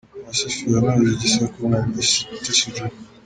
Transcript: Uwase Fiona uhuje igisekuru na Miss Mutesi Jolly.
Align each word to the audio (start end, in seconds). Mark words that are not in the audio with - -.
Uwase 0.21 0.47
Fiona 0.55 0.91
uhuje 0.93 1.13
igisekuru 1.15 1.63
na 1.71 1.79
Miss 1.91 2.11
Mutesi 2.29 2.73
Jolly. 2.75 2.97